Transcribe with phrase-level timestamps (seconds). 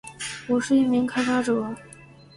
[0.47, 1.75] 我是一名开发者